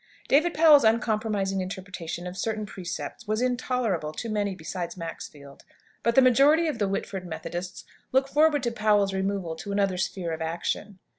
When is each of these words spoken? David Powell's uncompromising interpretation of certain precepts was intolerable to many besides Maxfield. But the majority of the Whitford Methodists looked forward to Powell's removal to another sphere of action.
David 0.27 0.55
Powell's 0.55 0.83
uncompromising 0.83 1.61
interpretation 1.61 2.25
of 2.25 2.35
certain 2.35 2.65
precepts 2.65 3.27
was 3.27 3.39
intolerable 3.39 4.11
to 4.13 4.29
many 4.29 4.55
besides 4.55 4.97
Maxfield. 4.97 5.63
But 6.01 6.15
the 6.15 6.23
majority 6.23 6.65
of 6.65 6.79
the 6.79 6.87
Whitford 6.87 7.27
Methodists 7.27 7.83
looked 8.11 8.29
forward 8.29 8.63
to 8.63 8.71
Powell's 8.71 9.13
removal 9.13 9.55
to 9.57 9.71
another 9.71 9.97
sphere 9.99 10.33
of 10.33 10.41
action. 10.41 10.97